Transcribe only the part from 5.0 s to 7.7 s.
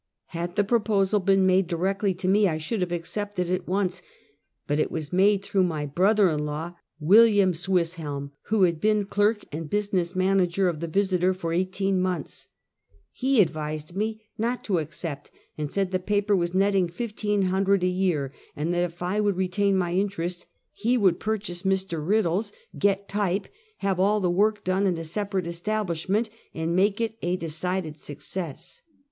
made through my brother in law, William